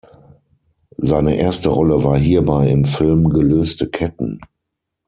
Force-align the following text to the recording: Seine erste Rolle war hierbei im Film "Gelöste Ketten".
Seine 0.97 1.37
erste 1.37 1.69
Rolle 1.69 2.03
war 2.03 2.17
hierbei 2.17 2.69
im 2.69 2.85
Film 2.85 3.29
"Gelöste 3.29 3.87
Ketten". 3.87 4.41